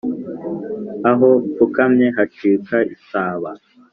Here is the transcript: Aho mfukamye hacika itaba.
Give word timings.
Aho 1.11 1.29
mfukamye 1.47 2.07
hacika 2.17 2.77
itaba. 2.95 3.51